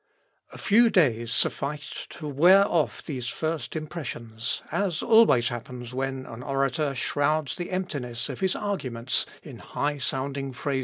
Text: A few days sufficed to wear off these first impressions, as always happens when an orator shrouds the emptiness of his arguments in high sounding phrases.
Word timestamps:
A 0.51 0.57
few 0.57 0.89
days 0.89 1.31
sufficed 1.31 2.09
to 2.13 2.27
wear 2.27 2.67
off 2.67 3.05
these 3.05 3.27
first 3.27 3.75
impressions, 3.75 4.63
as 4.71 5.03
always 5.03 5.49
happens 5.49 5.93
when 5.93 6.25
an 6.25 6.41
orator 6.41 6.95
shrouds 6.95 7.55
the 7.55 7.69
emptiness 7.69 8.27
of 8.27 8.39
his 8.39 8.55
arguments 8.55 9.27
in 9.43 9.59
high 9.59 9.99
sounding 9.99 10.53
phrases. 10.53 10.79